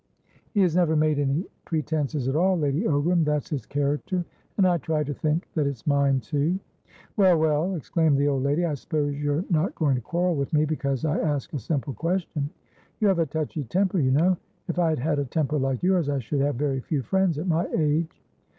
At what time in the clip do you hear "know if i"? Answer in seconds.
14.09-14.89